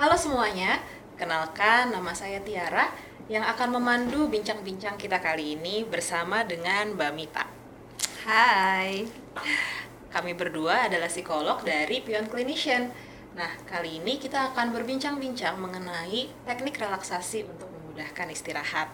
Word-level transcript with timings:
Halo 0.00 0.16
semuanya, 0.16 0.80
kenalkan 1.20 1.92
nama 1.92 2.16
saya 2.16 2.40
Tiara 2.40 2.88
yang 3.28 3.44
akan 3.44 3.76
memandu 3.76 4.32
bincang-bincang 4.32 4.96
kita 4.96 5.20
kali 5.20 5.60
ini 5.60 5.84
bersama 5.84 6.40
dengan 6.40 6.96
Mbak 6.96 7.12
Mita. 7.12 7.44
Hai. 8.24 9.04
Kami 10.08 10.32
berdua 10.32 10.88
adalah 10.88 11.04
psikolog 11.04 11.60
dari 11.60 12.00
Pion 12.00 12.24
Clinician. 12.32 12.88
Nah, 13.36 13.52
kali 13.68 14.00
ini 14.00 14.16
kita 14.16 14.56
akan 14.56 14.72
berbincang-bincang 14.72 15.60
mengenai 15.60 16.32
teknik 16.48 16.80
relaksasi 16.80 17.44
untuk 17.44 17.68
memudahkan 17.68 18.32
istirahat. 18.32 18.88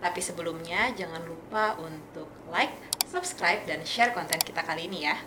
Tapi 0.00 0.24
sebelumnya 0.24 0.88
jangan 0.96 1.20
lupa 1.28 1.76
untuk 1.84 2.32
like, 2.48 2.72
subscribe, 3.04 3.60
dan 3.68 3.84
share 3.84 4.16
konten 4.16 4.40
kita 4.40 4.64
kali 4.64 4.88
ini 4.88 5.04
ya. 5.04 5.20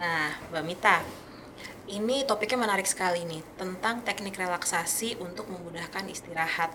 Nah, 0.00 0.40
Mbak 0.48 0.64
Mita, 0.64 1.27
ini 1.88 2.24
topiknya 2.28 2.68
menarik 2.68 2.84
sekali 2.84 3.24
nih 3.24 3.40
tentang 3.56 4.04
teknik 4.04 4.36
relaksasi 4.36 5.16
untuk 5.18 5.48
memudahkan 5.48 6.04
istirahat. 6.08 6.72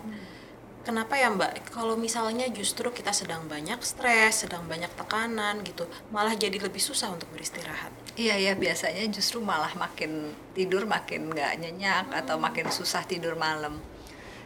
Kenapa 0.84 1.16
ya 1.16 1.32
Mbak? 1.32 1.72
Kalau 1.72 1.96
misalnya 1.96 2.44
justru 2.52 2.92
kita 2.92 3.08
sedang 3.16 3.48
banyak 3.48 3.80
stres, 3.80 4.44
sedang 4.44 4.68
banyak 4.68 4.92
tekanan 4.92 5.64
gitu, 5.64 5.88
malah 6.12 6.36
jadi 6.36 6.60
lebih 6.60 6.76
susah 6.76 7.08
untuk 7.08 7.24
beristirahat. 7.32 7.88
Iya 8.20 8.36
ya 8.36 8.52
biasanya 8.52 9.08
justru 9.08 9.40
malah 9.40 9.72
makin 9.80 10.36
tidur 10.52 10.84
makin 10.84 11.32
nggak 11.32 11.56
nyenyak 11.56 12.12
atau 12.12 12.36
makin 12.36 12.68
susah 12.68 13.00
tidur 13.08 13.32
malam. 13.32 13.80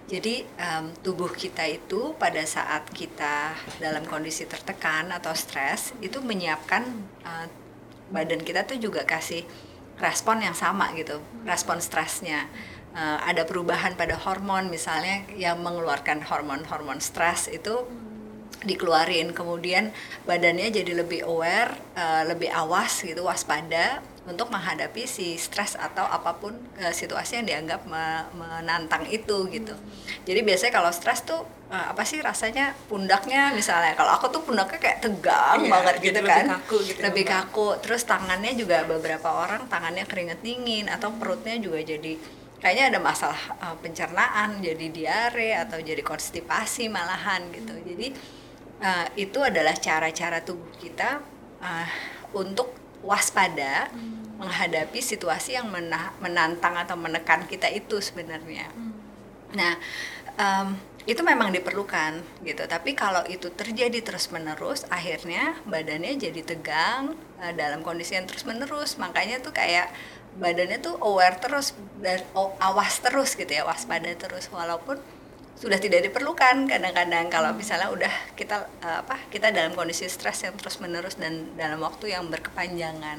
Jadi 0.06 0.46
em, 0.46 0.94
tubuh 1.02 1.28
kita 1.34 1.66
itu 1.66 2.14
pada 2.16 2.40
saat 2.46 2.86
kita 2.94 3.58
dalam 3.82 4.06
kondisi 4.06 4.46
tertekan 4.46 5.10
atau 5.10 5.34
stres 5.34 5.92
itu 6.00 6.22
menyiapkan 6.22 6.86
eh, 7.26 7.46
badan 8.14 8.40
kita 8.40 8.64
tuh 8.64 8.80
juga 8.80 9.04
kasih 9.04 9.44
respon 9.98 10.42
yang 10.42 10.54
sama 10.54 10.94
gitu, 10.94 11.18
respon 11.46 11.82
stresnya. 11.82 12.46
Eh, 12.98 13.18
ada 13.30 13.46
perubahan 13.46 13.94
pada 13.94 14.18
hormon 14.18 14.72
misalnya 14.72 15.22
yang 15.38 15.62
mengeluarkan 15.62 16.24
hormon-hormon 16.24 16.98
stres 16.98 17.46
itu 17.46 17.86
dikeluarin 18.66 19.30
kemudian 19.30 19.94
badannya 20.26 20.74
jadi 20.74 21.06
lebih 21.06 21.22
aware 21.22 21.78
eh, 21.94 22.26
lebih 22.26 22.50
awas 22.50 23.06
gitu 23.06 23.22
waspada 23.22 24.02
untuk 24.28 24.52
menghadapi 24.52 25.08
si 25.08 25.40
stres 25.40 25.72
atau 25.74 26.04
apa 26.04 26.36
pun 26.36 26.52
eh, 26.76 26.92
situasi 26.92 27.40
yang 27.40 27.46
dianggap 27.48 27.80
me- 27.88 28.28
menantang 28.36 29.08
itu 29.08 29.48
gitu. 29.48 29.72
Jadi 30.28 30.40
biasanya 30.44 30.72
kalau 30.76 30.92
stres 30.92 31.24
tuh 31.24 31.40
eh, 31.72 31.86
apa 31.88 32.04
sih 32.04 32.20
rasanya 32.20 32.76
pundaknya 32.86 33.56
misalnya. 33.56 33.96
Kalau 33.96 34.12
aku 34.12 34.28
tuh 34.28 34.44
pundaknya 34.44 34.76
kayak 34.76 35.00
tegang 35.00 35.64
Iya, 35.64 35.72
banget 35.72 35.94
gitu 36.04 36.20
lebih 36.20 36.28
kan. 36.28 36.44
kaku 36.60 36.76
gitu 36.84 36.98
ya, 37.00 37.04
lebih 37.08 37.24
kaku. 37.24 37.68
Terus 37.80 38.02
tangannya 38.04 38.52
juga 38.52 38.84
beberapa 38.84 39.28
orang 39.32 39.64
tangannya 39.66 40.04
keringet 40.04 40.44
dingin 40.44 40.86
atau 40.86 41.08
perutnya 41.16 41.56
juga 41.56 41.80
jadi 41.80 42.20
kayaknya 42.60 42.84
ada 42.92 43.00
masalah 43.00 43.40
eh, 43.64 43.76
pencernaan 43.80 44.60
jadi 44.60 44.86
diare 44.92 45.50
atau 45.56 45.80
jadi 45.80 46.04
konstipasi 46.04 46.92
malahan 46.92 47.48
gitu. 47.56 47.72
Jadi 47.80 48.12
eh, 48.84 49.06
itu 49.16 49.38
adalah 49.40 49.72
cara-cara 49.72 50.44
tubuh 50.44 50.68
kita 50.76 51.24
eh, 51.64 51.88
untuk 52.36 52.76
waspada 53.02 53.90
menghadapi 54.38 55.02
situasi 55.02 55.58
yang 55.58 55.66
mena- 55.70 56.14
menantang 56.22 56.78
atau 56.78 56.94
menekan 56.94 57.42
kita 57.50 57.66
itu 57.70 57.98
sebenarnya 57.98 58.70
Nah, 59.56 59.80
em, 60.36 60.76
itu 61.08 61.24
memang 61.24 61.48
diperlukan 61.48 62.20
gitu. 62.44 62.62
Tapi 62.68 62.92
kalau 62.92 63.24
itu 63.24 63.48
terjadi 63.48 64.04
terus-menerus, 64.04 64.84
akhirnya 64.92 65.56
badannya 65.64 66.20
jadi 66.20 66.40
tegang 66.44 67.16
eh, 67.40 67.54
dalam 67.56 67.80
kondisi 67.80 68.12
yang 68.18 68.28
terus-menerus. 68.28 69.00
Makanya 69.00 69.40
tuh 69.40 69.56
kayak 69.56 69.88
badannya 70.36 70.78
tuh 70.84 71.00
aware 71.00 71.40
terus 71.40 71.72
dan 72.04 72.20
awas 72.60 73.00
terus 73.00 73.34
gitu 73.34 73.48
ya, 73.48 73.64
waspada 73.64 74.12
terus 74.14 74.52
walaupun 74.52 75.00
sudah 75.58 75.78
tidak 75.82 76.06
diperlukan 76.06 76.70
kadang-kadang 76.70 77.26
kalau 77.26 77.50
misalnya 77.50 77.90
udah 77.90 78.12
kita 78.38 78.70
eh, 78.78 78.98
apa 79.02 79.18
kita 79.26 79.50
dalam 79.50 79.74
kondisi 79.74 80.06
stres 80.06 80.46
yang 80.46 80.54
terus-menerus 80.54 81.18
dan 81.18 81.58
dalam 81.58 81.82
waktu 81.82 82.14
yang 82.14 82.30
berkepanjangan. 82.30 83.18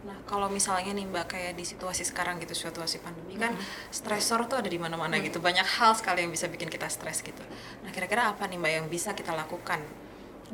Nah, 0.00 0.16
kalau 0.24 0.48
misalnya 0.48 0.96
nih 0.96 1.04
Mbak 1.04 1.26
kayak 1.28 1.52
di 1.60 1.64
situasi 1.68 2.08
sekarang 2.08 2.40
gitu, 2.40 2.56
situasi 2.56 3.04
pandemi 3.04 3.36
kan 3.36 3.52
stresor 3.92 4.48
tuh 4.48 4.64
ada 4.64 4.68
di 4.72 4.80
mana-mana 4.80 5.20
gitu. 5.20 5.44
Banyak 5.44 5.66
hal 5.76 5.92
sekali 5.92 6.24
yang 6.24 6.32
bisa 6.32 6.48
bikin 6.48 6.72
kita 6.72 6.88
stres 6.88 7.20
gitu. 7.20 7.44
Nah, 7.84 7.92
kira-kira 7.92 8.32
apa 8.32 8.48
nih 8.48 8.56
Mbak 8.56 8.72
yang 8.80 8.86
bisa 8.88 9.12
kita 9.12 9.36
lakukan? 9.36 9.84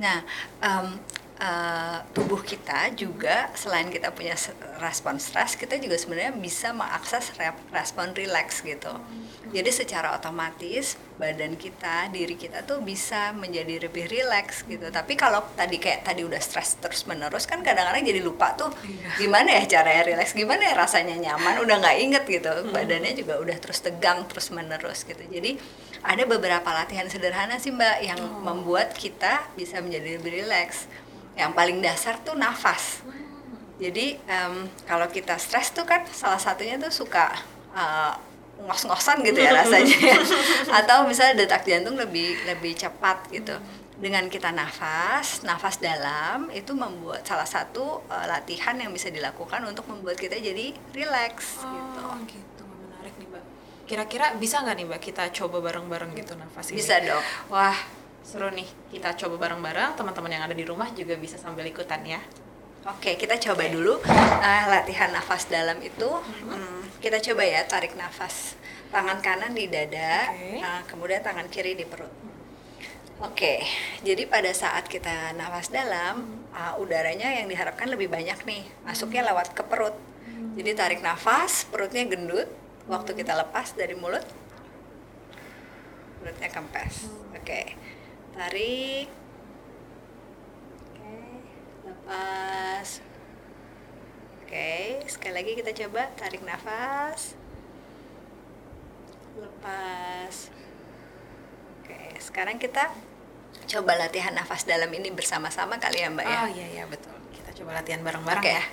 Nah, 0.02 0.26
em, 0.58 0.98
eh, 1.36 1.98
tubuh 2.16 2.40
kita 2.40 2.92
juga 2.96 3.52
selain 3.52 3.88
kita 3.88 4.08
punya 4.12 4.34
respon 4.80 5.20
stres, 5.20 5.56
kita 5.56 5.76
juga 5.76 5.96
sebenarnya 5.96 6.32
bisa 6.32 6.72
mengakses 6.72 7.32
re- 7.36 7.56
respon 7.72 8.12
rileks 8.12 8.60
gitu. 8.64 8.92
Jadi 9.46 9.70
secara 9.70 10.12
otomatis 10.16 10.98
badan 11.16 11.56
kita, 11.56 12.12
diri 12.12 12.36
kita 12.36 12.60
tuh 12.66 12.82
bisa 12.84 13.32
menjadi 13.32 13.88
lebih 13.88 14.04
rileks 14.10 14.66
gitu. 14.68 14.90
Tapi 14.92 15.16
kalau 15.16 15.40
tadi 15.56 15.80
kayak 15.80 16.04
tadi 16.04 16.26
udah 16.26 16.40
stres 16.42 16.76
terus 16.76 17.06
menerus 17.08 17.48
kan 17.48 17.62
kadang-kadang 17.64 18.04
jadi 18.04 18.20
lupa 18.20 18.52
tuh 18.52 18.68
gimana 19.16 19.48
ya 19.60 19.64
caranya 19.80 20.02
rileks, 20.12 20.36
gimana 20.36 20.60
ya 20.66 20.74
rasanya 20.76 21.16
nyaman, 21.16 21.62
udah 21.64 21.76
nggak 21.80 21.96
inget 22.00 22.24
gitu. 22.28 22.52
Badannya 22.68 23.12
juga 23.16 23.40
udah 23.40 23.56
terus 23.56 23.80
tegang 23.80 24.26
terus 24.28 24.50
menerus 24.52 25.06
gitu. 25.08 25.22
Jadi 25.24 25.56
ada 26.04 26.22
beberapa 26.26 26.68
latihan 26.74 27.08
sederhana 27.08 27.56
sih 27.56 27.72
mbak 27.72 28.02
yang 28.04 28.20
membuat 28.44 28.92
kita 28.92 29.46
bisa 29.56 29.80
menjadi 29.80 30.20
lebih 30.20 30.42
rileks. 30.42 30.84
Yang 31.36 31.52
paling 31.52 31.78
dasar 31.84 32.16
tuh 32.24 32.34
nafas. 32.34 33.04
Jadi 33.76 34.16
em, 34.24 34.54
kalau 34.88 35.04
kita 35.12 35.36
stres 35.36 35.68
tuh 35.76 35.84
kan 35.84 36.00
salah 36.08 36.40
satunya 36.40 36.80
tuh 36.80 36.88
suka 36.88 37.28
eh, 37.76 38.12
ngos-ngosan 38.56 39.20
gitu 39.20 39.36
ya 39.36 39.52
rasanya, 39.52 40.16
atau 40.80 41.04
misalnya 41.04 41.44
detak 41.44 41.68
jantung 41.68 42.00
lebih 42.00 42.40
lebih 42.48 42.72
cepat 42.72 43.28
gitu. 43.28 43.52
Dengan 43.96 44.28
kita 44.28 44.52
nafas, 44.52 45.40
nafas 45.40 45.80
dalam 45.80 46.52
itu 46.52 46.72
membuat 46.72 47.24
salah 47.28 47.44
satu 47.44 48.00
eh, 48.08 48.24
latihan 48.24 48.80
yang 48.80 48.96
bisa 48.96 49.12
dilakukan 49.12 49.60
untuk 49.68 49.84
membuat 49.92 50.16
kita 50.16 50.40
jadi 50.40 50.72
rileks 50.96 51.60
gitu. 51.60 52.00
Oh, 52.00 52.16
gitu. 52.24 52.62
Menarik 52.64 53.12
nih 53.20 53.28
Mbak. 53.28 53.44
Kira-kira 53.84 54.26
bisa 54.40 54.64
nggak 54.64 54.76
nih 54.80 54.86
Mbak 54.88 55.00
kita 55.04 55.24
coba 55.36 55.60
bareng-bareng 55.60 56.16
gitu 56.16 56.32
nafas 56.32 56.72
ini? 56.72 56.80
Bisa 56.80 56.96
dong. 57.04 57.20
Wah, 57.52 57.76
seru 58.26 58.50
nih. 58.50 58.66
Kita 58.90 59.14
coba 59.14 59.46
bareng-bareng. 59.46 59.94
Teman-teman 59.94 60.34
yang 60.34 60.42
ada 60.50 60.56
di 60.58 60.66
rumah 60.66 60.90
juga 60.90 61.14
bisa 61.14 61.38
sambil 61.38 61.62
ikutan 61.70 62.02
ya. 62.02 62.18
Oke, 62.86 63.14
kita 63.18 63.38
coba 63.38 63.66
dulu 63.66 63.98
eh, 64.06 64.64
latihan 64.66 65.10
nafas 65.14 65.46
dalam 65.46 65.78
itu. 65.82 66.06
Hmm, 66.46 66.82
kita 66.98 67.22
coba 67.22 67.42
ya 67.46 67.62
tarik 67.66 67.94
nafas. 67.94 68.58
Tangan 68.90 69.18
kanan 69.22 69.54
di 69.54 69.66
dada, 69.66 70.30
Oke. 70.30 70.62
eh, 70.62 70.80
kemudian 70.90 71.22
tangan 71.22 71.46
kiri 71.50 71.78
di 71.78 71.86
perut. 71.86 72.10
Oke, 73.16 73.64
jadi 74.04 74.28
pada 74.28 74.52
saat 74.52 74.86
kita 74.86 75.34
nafas 75.34 75.72
dalam, 75.72 76.46
eh, 76.54 76.74
udaranya 76.82 77.32
yang 77.42 77.50
diharapkan 77.50 77.90
lebih 77.90 78.06
banyak 78.06 78.38
nih, 78.46 78.62
masuknya 78.86 79.26
lewat 79.34 79.54
ke 79.54 79.62
perut. 79.66 79.94
Jadi 80.56 80.70
tarik 80.76 81.00
nafas, 81.02 81.66
perutnya 81.66 82.06
gendut. 82.06 82.46
Waktu 82.86 83.18
kita 83.18 83.34
lepas 83.34 83.74
dari 83.74 83.98
mulut, 83.98 84.22
perutnya 86.22 86.48
kempes. 86.54 87.10
Oke, 87.34 87.74
tarik. 88.36 89.08
Oke, 90.92 91.16
lepas. 91.88 92.88
Oke, 94.44 95.02
sekali 95.08 95.34
lagi 95.34 95.52
kita 95.56 95.72
coba 95.72 96.12
tarik 96.14 96.44
nafas. 96.44 97.32
Lepas. 99.40 100.52
Oke, 101.80 101.98
sekarang 102.20 102.60
kita 102.60 102.92
coba 103.66 103.98
latihan 103.98 104.36
nafas 104.36 104.62
dalam 104.68 104.92
ini 104.92 105.10
bersama-sama 105.10 105.80
kali 105.80 106.04
ya, 106.04 106.12
Mbak 106.12 106.26
ya. 106.28 106.38
Oh 106.44 106.48
iya 106.52 106.66
iya 106.76 106.84
betul. 106.86 107.16
Kita 107.32 107.50
coba 107.64 107.80
latihan 107.80 108.04
bareng-bareng 108.04 108.44
ya. 108.44 108.64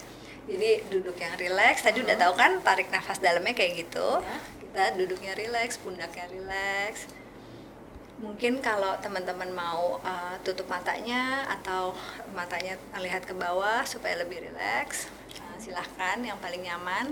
Jadi 0.43 0.71
duduk 0.91 1.15
yang 1.15 1.33
rileks. 1.39 1.87
Tadi 1.87 2.03
udah 2.03 2.19
tahu 2.19 2.33
kan 2.35 2.59
tarik 2.61 2.91
nafas 2.91 3.23
dalamnya 3.23 3.55
kayak 3.55 3.87
gitu. 3.87 4.19
Ya. 4.19 4.37
Kita 4.59 4.83
duduknya 4.99 5.31
rileks, 5.39 5.79
pundaknya 5.79 6.27
rileks. 6.27 7.07
Mungkin 8.23 8.63
kalau 8.63 8.95
teman-teman 9.03 9.51
mau 9.51 9.99
uh, 9.99 10.39
tutup 10.47 10.63
matanya 10.71 11.43
atau 11.59 11.91
matanya 12.31 12.79
lihat 12.95 13.27
ke 13.27 13.35
bawah 13.35 13.83
supaya 13.83 14.15
lebih 14.23 14.47
rileks, 14.47 15.11
uh, 15.43 15.59
silahkan 15.59 16.23
yang 16.23 16.39
paling 16.39 16.63
nyaman. 16.63 17.11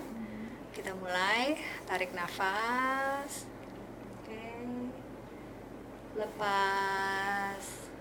Kita 0.72 0.96
mulai 0.96 1.60
tarik 1.84 2.16
nafas. 2.16 3.44
Oke. 4.24 4.56
Lepas. 6.16 7.92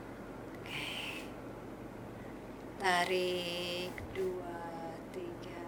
Oke. 0.62 1.26
Tarik 2.78 3.90
dua, 4.14 4.62
tiga, 5.10 5.66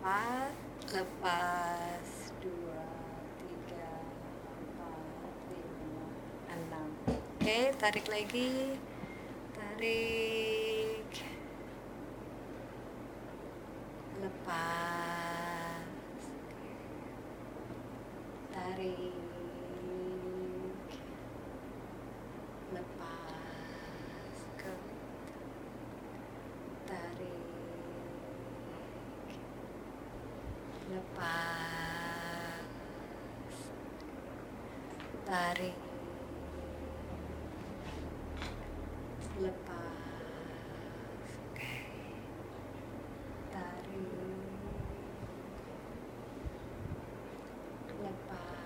empat. 0.00 0.56
Lepas 0.88 2.15
oke 7.46 7.78
tarik 7.78 8.10
lagi. 8.10 8.74
Tarik. 9.54 11.14
Lepas. 14.18 15.86
Tarik. 18.50 19.14
Lepas. 22.74 24.34
Ke 24.58 24.74
tarik. 26.90 27.46
Lepas. 30.90 32.66
Tarik. 35.30 35.85
Oke 41.36 41.72
tarik. 43.52 44.08
Lepas 48.00 48.56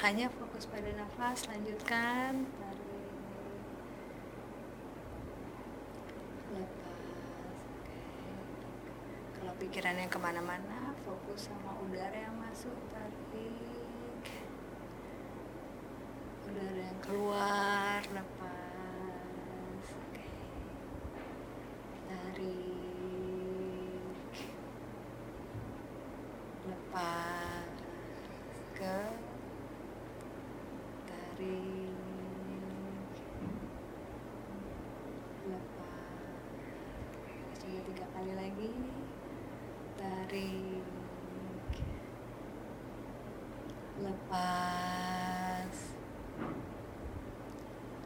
hanya 0.00 0.32
fokus 0.32 0.64
pada 0.64 0.88
nafas 0.96 1.44
lanjutkan. 1.52 2.48
Tarik. 2.48 3.04
Lepas. 6.56 7.00
Kalau 9.36 9.52
pikirannya 9.60 10.08
ke 10.08 10.16
mana-mana 10.16 10.96
fokus 11.04 11.52
sama 11.52 11.76
udara 11.84 12.16
yang 12.16 12.40
masuk. 12.40 12.72
Tarik 12.96 13.19
keluar 17.00 17.59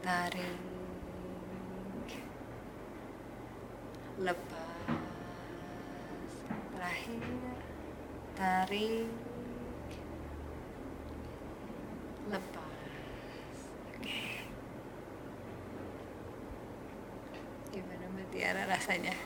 tarik 0.05 0.61
lepas 4.21 5.01
terakhir 6.69 7.25
tarik 8.37 9.09
lepas. 12.29 12.85
Oke. 13.97 14.45
Gimana 17.73 18.05
mbak 18.13 18.29
Tiara 18.29 18.69
rasanya 18.69 19.13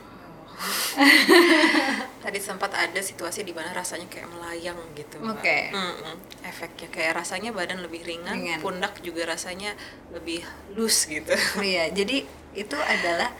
Tadi 2.20 2.36
sempat 2.36 2.68
ada 2.76 3.00
situasi 3.00 3.48
di 3.48 3.56
mana 3.56 3.72
rasanya 3.72 4.04
kayak 4.12 4.28
melayang 4.28 4.76
gitu. 4.92 5.16
Oke. 5.24 5.72
Mm-mm. 5.72 6.20
Efeknya 6.44 6.88
kayak 6.92 7.16
rasanya 7.16 7.50
badan 7.56 7.80
lebih 7.80 8.04
ringan, 8.04 8.36
Ringan. 8.36 8.60
pundak 8.60 9.00
juga 9.00 9.24
rasanya 9.24 9.72
lebih 10.12 10.44
loose 10.76 11.08
gitu. 11.08 11.32
Iya, 11.64 11.88
jadi 11.96 12.28
itu 12.50 12.76
adalah 12.76 13.30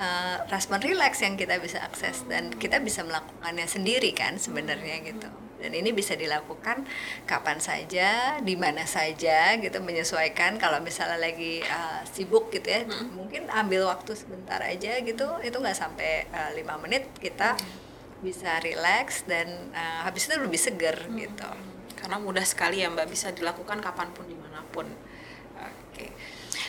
uh, 0.00 0.36
respon 0.48 0.80
relax 0.80 1.20
yang 1.20 1.36
kita 1.36 1.60
bisa 1.60 1.84
akses 1.84 2.24
dan 2.26 2.48
kita 2.56 2.80
bisa 2.80 3.04
melakukannya 3.04 3.68
sendiri 3.68 4.10
kan 4.16 4.34
sebenarnya 4.40 5.04
gitu. 5.04 5.30
Dan 5.60 5.72
ini 5.72 5.96
bisa 5.96 6.12
dilakukan 6.12 6.84
kapan 7.24 7.56
saja, 7.56 8.36
di 8.44 8.52
mana 8.52 8.84
saja 8.84 9.56
gitu 9.56 9.80
menyesuaikan 9.80 10.60
kalau 10.60 10.76
misalnya 10.84 11.16
lagi 11.16 11.64
uh, 11.64 12.04
sibuk 12.04 12.52
gitu 12.52 12.68
ya. 12.68 12.82
Mungkin 13.14 13.48
ambil 13.48 13.88
waktu 13.88 14.12
sebentar 14.12 14.60
aja 14.60 15.00
gitu, 15.00 15.24
itu 15.40 15.56
nggak 15.56 15.78
sampai 15.78 16.28
uh, 16.34 16.52
lima 16.52 16.76
menit 16.82 17.08
kita 17.16 17.56
bisa 18.24 18.56
relax 18.64 19.28
dan 19.28 19.46
uh, 19.76 20.08
habis 20.08 20.24
itu 20.24 20.40
lebih 20.40 20.56
seger 20.56 20.96
gitu. 21.12 21.50
Karena 22.00 22.16
mudah 22.20 22.44
sekali 22.44 22.80
ya 22.80 22.88
Mbak 22.88 23.08
bisa 23.08 23.28
dilakukan 23.36 23.84
kapan 23.84 24.08
pun 24.16 24.24
di 24.24 24.36
mana 24.36 24.60
pun. 24.72 24.88
Oke. 25.60 26.12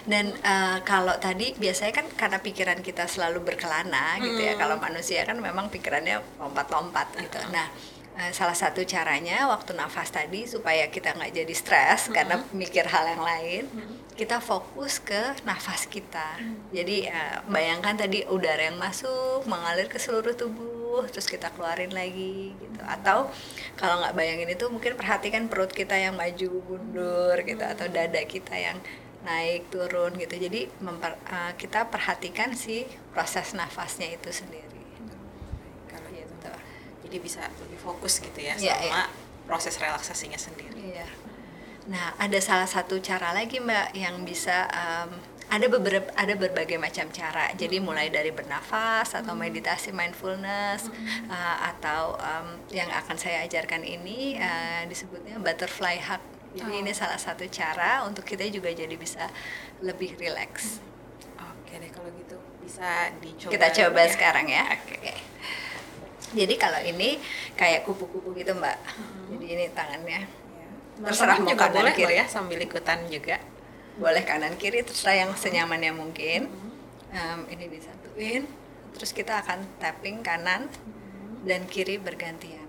Dan 0.06 0.32
eh, 0.32 0.80
kalau 0.86 1.18
tadi 1.18 1.58
biasanya 1.58 1.92
kan 1.92 2.06
karena 2.14 2.38
pikiran 2.38 2.80
kita 2.86 3.10
selalu 3.10 3.42
berkelana 3.42 4.22
gitu 4.22 4.38
ya. 4.38 4.54
Kalau 4.54 4.78
manusia 4.78 5.26
kan 5.26 5.38
memang 5.42 5.74
pikirannya 5.74 6.22
lompat-lompat 6.38 7.18
gitu. 7.18 7.42
Nah, 7.50 7.68
eh, 8.22 8.32
salah 8.32 8.54
satu 8.54 8.86
caranya 8.86 9.50
waktu 9.50 9.74
nafas 9.74 10.14
tadi 10.14 10.46
supaya 10.46 10.88
kita 10.94 11.18
nggak 11.18 11.34
jadi 11.34 11.54
stres 11.58 12.14
karena 12.14 12.38
mikir 12.54 12.86
hal 12.86 13.18
yang 13.18 13.24
lain, 13.26 13.64
kita 14.14 14.38
fokus 14.40 15.02
ke 15.02 15.42
nafas 15.42 15.90
kita. 15.90 16.38
Jadi 16.70 17.10
eh, 17.10 17.38
bayangkan 17.50 17.98
tadi 17.98 18.24
udara 18.30 18.70
yang 18.72 18.78
masuk 18.78 19.44
mengalir 19.50 19.90
ke 19.90 19.98
seluruh 19.98 20.38
tubuh, 20.38 20.75
terus 21.06 21.28
kita 21.28 21.52
keluarin 21.52 21.92
lagi 21.92 22.56
gitu. 22.56 22.80
Atau 22.82 23.28
kalau 23.76 24.00
nggak 24.00 24.14
bayangin 24.14 24.50
itu 24.50 24.66
mungkin 24.68 24.96
perhatikan 24.96 25.52
perut 25.52 25.70
kita 25.70 25.96
yang 25.96 26.16
maju 26.16 26.50
mundur 26.64 27.36
gitu 27.42 27.60
atau 27.60 27.86
dada 27.88 28.22
kita 28.24 28.56
yang 28.56 28.78
naik 29.26 29.74
turun 29.74 30.14
gitu 30.16 30.38
jadi 30.38 30.70
memper- 30.80 31.18
uh, 31.26 31.50
kita 31.58 31.90
perhatikan 31.90 32.54
si 32.54 32.86
proses 33.10 33.58
nafasnya 33.58 34.14
itu 34.14 34.30
sendiri 34.30 34.86
Kalau 35.90 36.06
gitu. 36.14 36.30
gitu 36.30 36.52
Jadi 37.10 37.18
bisa 37.18 37.42
lebih 37.58 37.80
fokus 37.82 38.22
gitu 38.22 38.38
ya 38.38 38.54
Iya, 38.54 38.78
sama 38.78 39.10
proses 39.50 39.82
relaksasinya 39.82 40.38
sendiri. 40.38 40.78
iya 40.94 41.10
nah 41.86 42.14
ada 42.18 42.38
salah 42.38 42.66
satu 42.66 42.98
cara 42.98 43.30
lagi 43.30 43.58
mbak 43.58 43.94
yang 43.94 44.22
bisa 44.22 44.66
um, 44.70 45.18
ada 45.46 45.68
beberapa 45.70 46.10
ada 46.14 46.34
berbagai 46.34 46.76
macam 46.76 47.06
cara 47.10 47.54
jadi 47.54 47.78
mulai 47.78 48.10
dari 48.10 48.30
bernafas 48.30 49.14
atau 49.14 49.34
meditasi 49.34 49.92
mindfulness 49.92 50.90
uh, 51.28 51.58
atau 51.70 52.18
um, 52.18 52.48
yang 52.70 52.90
akan 52.90 53.14
saya 53.16 53.46
ajarkan 53.46 53.82
ini 53.82 54.36
uh, 54.36 54.84
disebutnya 54.86 55.38
butterfly 55.38 55.98
hug 55.98 56.22
jadi 56.56 56.72
Oh. 56.72 56.82
ini 56.82 56.96
salah 56.96 57.20
satu 57.20 57.44
cara 57.52 58.08
untuk 58.08 58.24
kita 58.24 58.48
juga 58.48 58.72
jadi 58.72 58.96
bisa 58.96 59.28
lebih 59.80 60.16
rileks 60.16 60.80
Oke 61.36 61.76
deh 61.78 61.92
kalau 61.92 62.08
gitu 62.16 62.38
bisa 62.64 63.12
dicoba. 63.20 63.52
kita 63.52 63.68
coba 63.76 64.02
ya. 64.02 64.10
sekarang 64.10 64.46
ya. 64.48 64.64
Oke. 64.74 65.14
Jadi 66.32 66.56
kalau 66.56 66.80
ini 66.80 67.20
kayak 67.54 67.84
kupu-kupu 67.84 68.34
gitu 68.34 68.56
mbak. 68.56 68.80
Jadi 69.30 69.46
ini 69.46 69.66
tangannya 69.70 70.26
Ya. 70.26 70.68
Terserah 71.04 71.38
mau 71.38 71.52
kanan 71.52 71.76
boleh 71.76 71.94
kiri. 71.94 72.16
ya 72.16 72.26
sambil 72.26 72.58
ikutan 72.58 73.04
juga. 73.06 73.36
Boleh 73.96 74.24
kanan 74.28 74.60
kiri 74.60 74.84
terserah 74.84 75.28
yang 75.28 75.32
senyamannya 75.34 75.96
mungkin. 75.96 76.52
Em, 77.12 77.40
ini 77.48 77.72
disatuin. 77.72 78.44
Terus 78.96 79.12
kita 79.12 79.44
akan 79.44 79.64
tapping 79.80 80.24
kanan 80.24 80.68
dan 81.44 81.64
kiri 81.68 81.96
bergantian. 82.00 82.68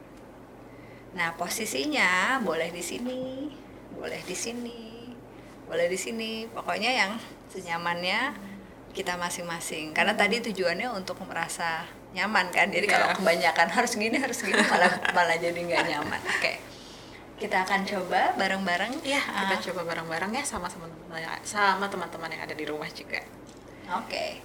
Nah 1.15 1.33
posisinya 1.35 2.39
boleh 2.43 2.71
di 2.71 2.83
sini, 2.85 3.51
boleh 3.97 4.21
di 4.23 4.37
sini, 4.37 5.11
boleh 5.67 5.87
di 5.89 5.99
sini. 5.99 6.47
Pokoknya 6.51 6.91
yang 6.93 7.13
senyamannya 7.51 8.37
kita 8.93 9.17
masing-masing. 9.17 9.93
Karena 9.97 10.13
tadi 10.15 10.41
tujuannya 10.41 10.93
untuk 10.93 11.19
merasa 11.25 11.85
nyaman 12.15 12.49
kan. 12.53 12.69
Jadi 12.73 12.87
kalau 12.89 13.13
Iya. 13.13 13.17
kebanyakan 13.19 13.69
harus 13.73 13.93
gini 13.97 14.17
harus 14.17 14.39
gini 14.41 14.61
malah 14.67 14.93
malah 15.13 15.37
jadi 15.37 15.57
nggak 15.57 15.85
nyaman. 15.91 16.21
Oke. 16.39 16.53
Kita 17.37 17.69
akan 17.69 17.85
coba 17.85 18.33
bareng-bareng. 18.41 19.05
Iya, 19.05 19.21
kita 19.21 19.55
Ah, 19.57 19.61
coba 19.61 19.81
bareng-bareng 19.93 20.33
ya 20.33 20.45
sama 20.45 20.73
teman-teman 20.73 21.21
sama 21.45 21.85
teman-teman 21.93 22.33
yang 22.33 22.43
ada 22.49 22.55
di 22.57 22.65
rumah 22.65 22.89
juga. 22.89 23.21
Oke. 24.01 24.41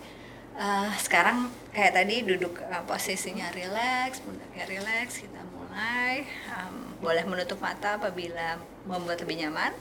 Eh, 0.51 0.89
sekarang 0.99 1.47
kayak 1.71 1.95
tadi 1.95 2.15
duduk 2.27 2.59
eh, 2.59 2.83
posisinya 2.83 3.47
rileks, 3.55 4.19
pundaknya 4.19 4.67
rileks, 4.67 5.23
kita 5.23 5.39
mulai. 5.55 6.27
Em, 6.51 6.75
boleh 6.99 7.23
menutup 7.23 7.63
mata 7.63 7.95
apabila 7.95 8.59
membuat 8.83 9.23
lebih 9.23 9.47
nyaman. 9.47 9.71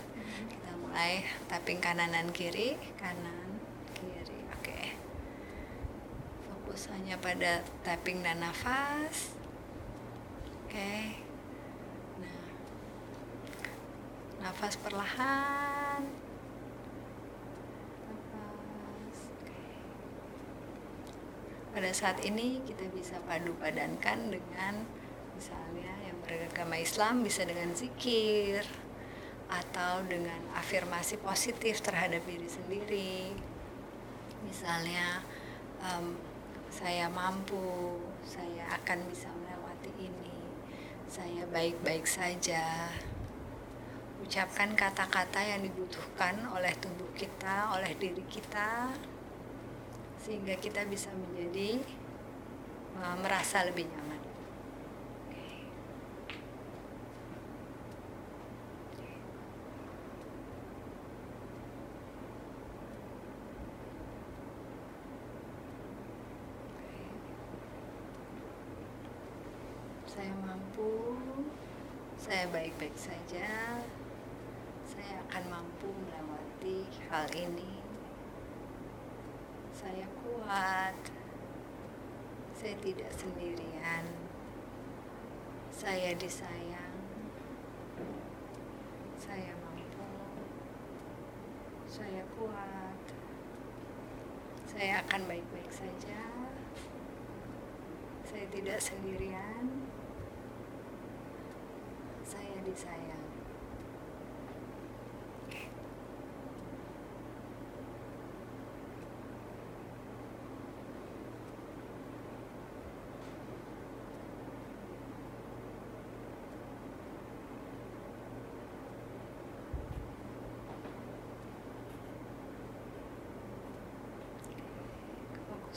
Kita 0.47 0.71
mulai 0.79 1.26
tapping 1.50 1.83
kanan 1.83 2.14
dan 2.14 2.31
kiri, 2.31 2.79
kanan, 2.95 3.59
kiri. 3.99 4.38
Oke. 4.55 4.95
Fokus 6.47 6.87
hanya 6.95 7.19
pada 7.19 7.67
tapping 7.83 8.23
dan 8.23 8.38
nafas. 8.38 9.35
Oke. 10.64 10.79
Nah. 10.79 11.29
Nafas 14.40 14.80
perlahan. 14.80 16.00
Nafas. 18.09 19.18
Pada 21.76 21.90
saat 21.92 22.25
ini 22.25 22.64
kita 22.64 22.88
bisa 22.88 23.20
padu 23.28 23.52
padankan 23.61 24.32
dengan 24.32 24.88
misalnya 25.37 25.92
yang 26.09 26.16
beragama 26.25 26.80
Islam 26.80 27.20
bisa 27.20 27.44
dengan 27.44 27.76
zikir 27.76 28.64
atau 29.50 30.00
dengan 30.09 30.40
afirmasi 30.56 31.20
positif 31.20 31.85
terhadap 31.85 32.25
diri 32.25 32.49
sendiri. 32.49 33.37
Misalnya 34.49 35.20
em, 35.85 36.16
saya 36.73 37.12
mampu, 37.12 38.00
saya 38.25 38.73
akan 38.80 39.04
bisa 39.04 39.28
melewati 39.37 39.92
ini. 40.00 40.38
Saya 41.11 41.44
baik-baik 41.50 42.09
saja. 42.09 42.88
Ucapkan 44.20 44.78
kata-kata 44.78 45.42
yang 45.42 45.66
dibutuhkan 45.66 46.38
oleh 46.54 46.70
tubuh 46.78 47.10
kita, 47.18 47.74
oleh 47.74 47.98
diri 47.98 48.22
kita 48.30 48.94
sehingga 50.20 50.54
kita 50.60 50.84
bisa 50.86 51.10
menjadi 51.16 51.80
uh, 53.00 53.16
merasa 53.18 53.64
lebih 53.66 53.88
nyaman. 53.88 54.22
Saya 70.06 70.30
mampu, 70.44 71.16
saya 72.20 72.44
baik-baik 72.52 72.94
saja, 72.94 73.80
saya 75.11 75.26
akan 75.26 75.45
mampu 75.50 75.90
melewati 75.90 76.87
hal 77.11 77.26
ini. 77.35 77.83
Saya 79.75 80.07
kuat, 80.23 80.95
saya 82.55 82.79
tidak 82.79 83.11
sendirian, 83.11 84.07
saya 85.75 86.14
disayang, 86.14 86.95
saya 89.19 89.50
mampu, 89.59 90.07
saya 91.90 92.23
kuat, 92.38 93.02
saya 94.62 95.02
akan 95.02 95.26
baik-baik 95.26 95.75
saja, 95.75 96.23
saya 98.23 98.47
tidak 98.55 98.79
sendirian, 98.79 99.90
saya 102.23 102.62
disayang. 102.62 103.19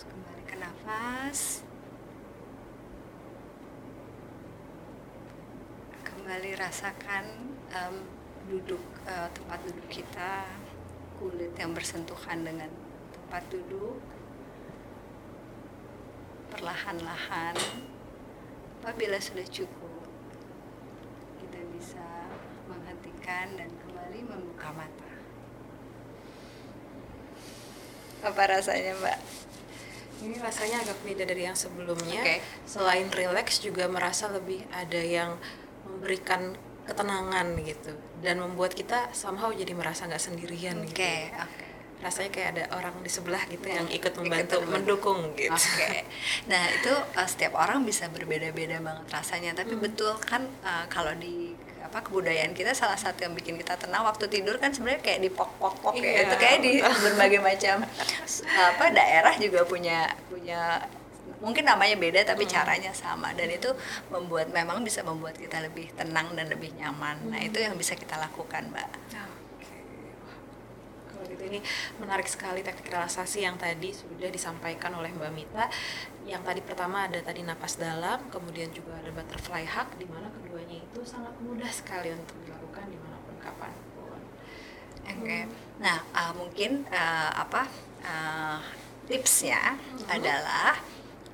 Kembali 0.07 0.43
ke 0.47 0.55
nafas. 0.59 1.63
Kembali 6.03 6.51
rasakan 6.55 7.25
em, 7.71 7.95
duduk 8.47 8.83
eh, 9.07 9.29
tempat 9.31 9.59
duduk 9.67 9.87
kita, 9.91 10.47
kulit 11.19 11.51
yang 11.55 11.71
bersentuhan 11.71 12.43
dengan 12.43 12.71
tempat 13.11 13.43
duduk. 13.51 13.99
Perlahan-lahan, 16.53 17.57
apabila 18.79 19.17
sudah 19.17 19.47
cukup, 19.49 20.05
kita 21.41 21.59
bisa 21.73 22.29
menghentikan 22.69 23.57
dan 23.57 23.73
kembali 23.83 24.19
membuka 24.21 24.69
mata. 24.69 25.11
Apa 28.23 28.43
rasanya, 28.47 28.93
Mbak? 29.01 29.19
Ini 30.23 30.39
rasanya 30.39 30.87
agak 30.87 31.03
beda 31.03 31.23
dari 31.27 31.43
yang 31.43 31.57
sebelumnya. 31.57 32.23
Oke. 32.23 32.39
Selain 32.63 33.11
rileks 33.11 33.59
juga 33.59 33.91
merasa 33.91 34.31
lebih 34.31 34.63
ada 34.71 35.01
yang 35.03 35.35
memberikan 35.83 36.55
ketenangan 36.83 37.55
gitu 37.63 37.95
dan 38.19 38.43
membuat 38.43 38.75
kita 38.75 39.11
somehow 39.15 39.51
jadi 39.51 39.71
merasa 39.71 40.03
nggak 40.03 40.19
sendirian 40.19 40.83
Oke, 40.83 40.91
gitu. 40.91 41.39
oke. 41.39 41.62
Rasanya 42.03 42.29
kayak 42.29 42.49
ada 42.51 42.63
orang 42.73 42.93
di 42.99 43.07
sebelah 43.07 43.43
gitu 43.47 43.63
yang 43.65 43.87
Hmm, 43.87 43.95
ikut 43.95 44.11
ikut 44.11 44.19
membantu 44.19 44.55
membantu. 44.59 44.73
mendukung 44.75 45.19
gitu. 45.33 45.55
Oke. 45.55 46.03
Nah, 46.45 46.63
itu 46.69 46.91
uh, 46.91 47.25
setiap 47.25 47.55
orang 47.55 47.81
bisa 47.81 48.05
berbeda-beda 48.07 48.77
banget 48.77 49.07
rasanya, 49.09 49.51
tapi 49.53 49.73
Hmm. 49.73 49.81
betul 49.81 50.11
kan 50.19 50.43
uh, 50.61 50.85
kalau 50.87 51.15
di 51.15 51.55
apa 51.81 51.99
kebudayaan 52.01 52.51
kita 52.51 52.71
salah 52.73 52.95
satu 52.95 53.21
yang 53.21 53.33
bikin 53.33 53.55
kita 53.55 53.75
tenang 53.75 54.01
waktu 54.01 54.25
tidur 54.27 54.55
kan 54.55 54.71
sebenarnya 54.71 54.99
kayak 54.99 55.19
di 55.19 55.29
pok-pok-pok 55.29 55.95
ya. 55.95 56.03
Iya. 56.03 56.21
Itu 56.25 56.35
kayak 56.37 56.59
di 56.59 56.73
berbagai 56.79 57.39
macam 57.39 57.75
apa 58.49 58.85
daerah 58.89 59.35
juga 59.35 59.61
punya 59.63 59.99
punya 60.25 60.79
mungkin 61.37 61.63
namanya 61.63 61.95
beda 61.95 62.23
tapi 62.25 62.43
Hmm. 62.43 62.55
caranya 62.55 62.91
sama 62.93 63.35
dan 63.35 63.47
itu 63.47 63.67
membuat 64.07 64.47
memang 64.49 64.79
bisa 64.79 65.03
membuat 65.03 65.35
kita 65.35 65.59
lebih 65.59 65.91
tenang 65.93 66.31
dan 66.33 66.47
lebih 66.47 66.71
nyaman. 66.73 67.19
Nah, 67.27 67.37
Hmm. 67.37 67.47
itu 67.47 67.59
yang 67.59 67.75
bisa 67.75 67.93
kita 67.93 68.15
lakukan, 68.15 68.63
Mbak. 68.65 68.89
Oke. 68.89 69.19
Kalau 71.23 71.39
gitu 71.39 71.55
ini 71.55 71.63
menarik 72.03 72.27
sekali 72.27 72.59
teknik 72.59 72.91
relaksasi 72.91 73.47
yang 73.47 73.55
tadi 73.55 73.95
sudah 73.95 74.27
disampaikan 74.27 74.91
oleh 74.91 75.07
Mbak 75.15 75.31
Mita. 75.31 75.71
Yang 76.27 76.43
tadi 76.51 76.59
pertama 76.59 77.07
ada 77.07 77.15
tadi 77.23 77.47
napas 77.47 77.79
dalam, 77.79 78.27
kemudian 78.27 78.67
juga 78.75 78.99
ada 78.99 79.07
butterfly 79.07 79.63
hug, 79.63 79.87
di 79.95 80.03
mana 80.03 80.27
keduanya 80.27 80.83
itu 80.83 80.99
sangat 81.07 81.31
mudah 81.39 81.71
sekali 81.71 82.11
untuk 82.11 82.35
dilakukan 82.43 82.91
di 82.91 82.99
mana 82.99 83.15
pun 83.23 83.39
kapan 83.39 83.71
pun. 83.95 84.19
Oke. 85.07 85.47
Nah, 85.79 86.03
uh, 86.11 86.35
mungkin 86.35 86.91
uh, 86.91 87.31
apa 87.39 87.71
uh, 88.03 88.59
tipsnya 89.07 89.79
adalah 90.11 90.75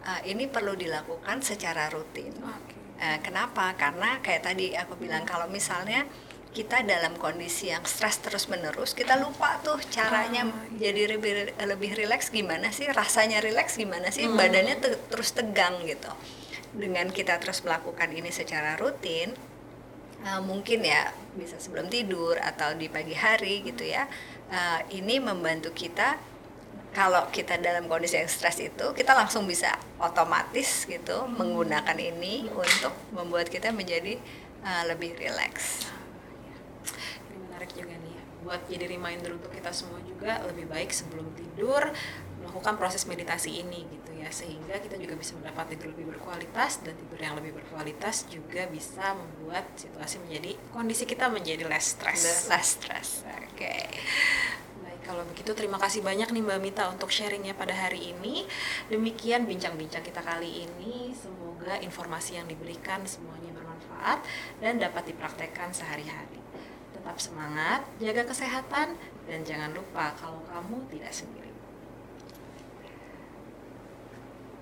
uh, 0.06 0.22
ini 0.22 0.46
perlu 0.46 0.78
dilakukan 0.78 1.42
secara 1.42 1.90
rutin. 1.90 2.38
Oke. 2.46 2.78
Uh, 3.02 3.18
kenapa? 3.26 3.74
Karena 3.74 4.22
kayak 4.22 4.46
tadi 4.46 4.78
aku 4.78 5.02
bilang 5.02 5.26
kalau 5.26 5.50
misalnya 5.50 6.06
kita 6.50 6.82
dalam 6.82 7.14
kondisi 7.16 7.70
yang 7.70 7.86
stres 7.86 8.18
terus 8.20 8.50
menerus, 8.50 8.98
kita 8.98 9.16
lupa 9.22 9.62
tuh 9.62 9.78
caranya 9.94 10.50
Ah, 10.50 10.66
jadi 10.82 11.14
lebih 11.16 11.54
lebih 11.62 11.92
rileks 11.94 12.34
gimana 12.34 12.74
sih? 12.74 12.90
Rasanya 12.90 13.38
rileks 13.40 13.78
gimana 13.78 14.10
sih? 14.10 14.26
Hmm. 14.26 14.34
Badannya 14.36 14.76
te- 14.82 15.00
terus 15.14 15.30
tegang 15.32 15.78
gitu. 15.86 16.10
Dengan 16.74 17.10
kita 17.14 17.38
terus 17.38 17.62
melakukan 17.62 18.10
ini 18.14 18.30
secara 18.30 18.76
rutin, 18.78 19.34
Uh, 20.20 20.44
mungkin 20.44 20.84
ya 20.84 21.16
bisa 21.40 21.56
sebelum 21.64 21.88
tidur 21.88 22.36
atau 22.44 22.76
di 22.76 22.92
pagi 22.92 23.16
hari 23.16 23.64
gitu 23.64 23.88
ya 23.88 24.04
uh, 24.52 24.84
ini 24.92 25.16
membantu 25.16 25.72
kita 25.72 26.20
kalau 26.92 27.24
kita 27.32 27.56
dalam 27.56 27.88
kondisi 27.88 28.20
yang 28.20 28.28
stres 28.28 28.60
itu 28.60 28.92
kita 28.92 29.16
langsung 29.16 29.48
bisa 29.48 29.80
otomatis 29.96 30.84
gitu 30.92 31.24
menggunakan 31.24 31.96
ini 31.96 32.52
untuk 32.52 32.92
membuat 33.16 33.48
kita 33.48 33.72
menjadi 33.72 34.20
uh, 34.60 34.92
lebih 34.92 35.16
rileks 35.16 35.88
Ini 37.24 37.38
menarik 37.48 37.72
juga 37.72 37.96
nih 37.96 38.12
ya. 38.12 38.24
Buat 38.50 38.66
jadi 38.66 38.90
reminder 38.90 39.38
untuk 39.38 39.54
kita 39.54 39.70
semua 39.70 40.02
juga 40.02 40.42
lebih 40.50 40.66
baik 40.66 40.90
sebelum 40.90 41.30
tidur 41.38 41.94
melakukan 42.50 42.82
proses 42.82 43.06
meditasi 43.06 43.62
ini 43.62 43.86
gitu 43.86 44.10
ya 44.18 44.34
sehingga 44.34 44.82
kita 44.82 44.98
juga 44.98 45.14
bisa 45.14 45.38
mendapat 45.38 45.78
tidur 45.78 45.94
lebih 45.94 46.18
berkualitas 46.18 46.82
dan 46.82 46.98
tidur 46.98 47.22
yang 47.22 47.38
lebih 47.38 47.54
berkualitas 47.62 48.26
juga 48.26 48.66
bisa 48.66 49.14
membuat 49.14 49.70
situasi 49.78 50.18
menjadi 50.26 50.58
kondisi 50.74 51.06
kita 51.06 51.30
menjadi 51.30 51.70
less 51.70 51.94
stress. 51.94 52.50
less 52.50 52.70
stress 52.74 53.10
oke 53.22 53.76
Baik, 54.82 55.02
kalau 55.06 55.22
begitu 55.30 55.54
terima 55.54 55.78
kasih 55.78 56.02
banyak 56.02 56.34
nih 56.34 56.42
Mbak 56.42 56.60
Mita 56.64 56.90
untuk 56.90 57.14
sharingnya 57.14 57.54
pada 57.54 57.78
hari 57.78 58.16
ini. 58.16 58.48
Demikian 58.90 59.46
bincang-bincang 59.46 60.02
kita 60.02 60.24
kali 60.24 60.66
ini. 60.66 61.14
Semoga 61.14 61.78
informasi 61.84 62.40
yang 62.42 62.48
diberikan 62.50 63.04
semuanya 63.06 63.54
bermanfaat 63.54 64.26
dan 64.64 64.82
dapat 64.82 65.14
dipraktekkan 65.14 65.76
sehari-hari. 65.76 66.40
Tetap 67.10 67.26
semangat, 67.26 67.82
jaga 67.98 68.22
kesehatan, 68.22 68.94
dan 69.26 69.42
jangan 69.42 69.74
lupa 69.74 70.14
kalau 70.14 70.46
kamu 70.46 70.78
tidak 70.94 71.10
sendiri. 71.10 71.50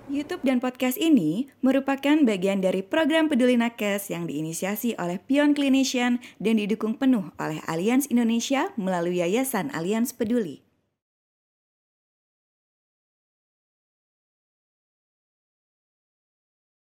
YouTube 0.08 0.40
dan 0.40 0.56
podcast 0.56 0.96
ini 0.96 1.52
merupakan 1.60 2.16
bagian 2.24 2.64
dari 2.64 2.80
program 2.80 3.28
Peduli 3.28 3.60
Nakes 3.60 4.08
yang 4.08 4.24
diinisiasi 4.24 4.96
oleh 4.96 5.20
Pion 5.20 5.52
Clinician 5.52 6.24
dan 6.40 6.56
didukung 6.56 6.96
penuh 6.96 7.36
oleh 7.36 7.60
Allianz 7.68 8.08
Indonesia 8.08 8.72
melalui 8.80 9.20
Yayasan 9.20 9.68
Allianz 9.76 10.16
Peduli. 10.16 10.67